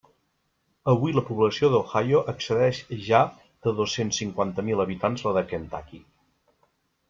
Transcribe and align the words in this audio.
Avui 0.93 1.11
la 1.17 1.23
població 1.27 1.69
d'Ohio 1.73 2.23
excedeix 2.33 2.81
ja 3.09 3.21
de 3.67 3.77
dos-cents 3.83 4.21
cinquanta 4.25 4.67
mil 4.71 4.85
habitants 4.87 5.29
la 5.29 5.39
de 5.41 5.49
Kentucky. 5.55 6.05